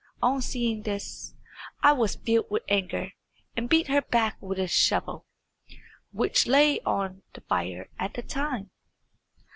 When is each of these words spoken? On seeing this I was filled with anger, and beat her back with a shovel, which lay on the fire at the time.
On 0.23 0.41
seeing 0.41 0.81
this 0.81 1.35
I 1.83 1.91
was 1.91 2.15
filled 2.15 2.47
with 2.49 2.63
anger, 2.67 3.11
and 3.55 3.69
beat 3.69 3.85
her 3.87 4.01
back 4.01 4.35
with 4.41 4.57
a 4.57 4.67
shovel, 4.67 5.27
which 6.11 6.47
lay 6.47 6.79
on 6.79 7.21
the 7.33 7.41
fire 7.41 7.87
at 7.99 8.15
the 8.15 8.23
time. 8.23 8.71